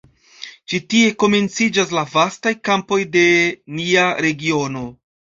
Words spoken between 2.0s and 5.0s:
vastaj kampoj de nia regiono.